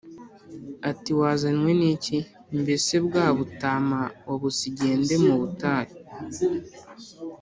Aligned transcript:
ati 0.89 1.11
“Wazanywe 1.19 1.71
n’iki? 1.79 2.17
Mbese 2.61 2.93
bwa 3.05 3.27
butama 3.37 3.99
wabusigiye 4.27 4.93
nde 5.01 5.15
mu 5.25 5.33
butayu? 5.41 5.93